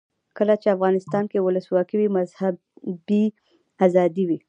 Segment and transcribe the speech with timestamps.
[0.37, 3.23] کله چې افغانستان کې ولسواکي وي مذهبي
[3.85, 4.37] آزادي وي.